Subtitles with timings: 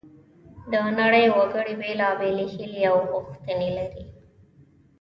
[0.71, 4.03] د نړۍ وګړي بیلابیلې هیلې او غوښتنې لري